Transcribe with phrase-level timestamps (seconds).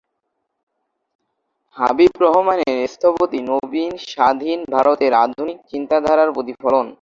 [1.77, 6.85] হাবিব রহমানের স্থপতি নবীন স্বাধীন ভারতের আধুনিক চিন্তাধারার প্রতিফলন।